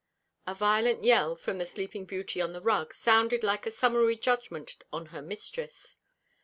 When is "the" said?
1.59-1.65, 2.53-2.61